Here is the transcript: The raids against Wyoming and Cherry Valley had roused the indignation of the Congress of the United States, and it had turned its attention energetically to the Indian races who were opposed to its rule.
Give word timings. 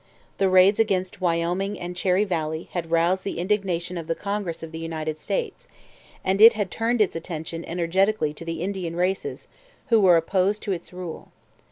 The 0.39 0.49
raids 0.49 0.79
against 0.79 1.21
Wyoming 1.21 1.79
and 1.79 1.95
Cherry 1.95 2.23
Valley 2.23 2.69
had 2.71 2.89
roused 2.89 3.23
the 3.23 3.37
indignation 3.37 3.99
of 3.99 4.07
the 4.07 4.15
Congress 4.15 4.63
of 4.63 4.71
the 4.71 4.79
United 4.79 5.19
States, 5.19 5.67
and 6.25 6.41
it 6.41 6.53
had 6.53 6.71
turned 6.71 7.01
its 7.03 7.15
attention 7.15 7.63
energetically 7.65 8.33
to 8.33 8.43
the 8.43 8.61
Indian 8.63 8.95
races 8.95 9.47
who 9.89 9.99
were 10.01 10.17
opposed 10.17 10.63
to 10.63 10.71
its 10.71 10.91
rule. 10.91 11.27